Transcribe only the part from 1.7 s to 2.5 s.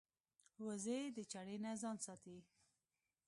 ځان ساتي